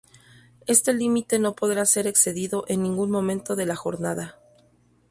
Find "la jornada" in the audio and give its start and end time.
3.67-4.39